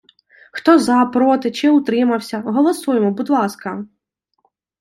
Хто 0.51 0.77
за, 0.79 1.05
проти 1.05 1.51
чи 1.51 1.69
утримався, 1.69 2.39
голосуємо, 2.41 3.11
будь 3.11 3.29
ласка! 3.29 3.83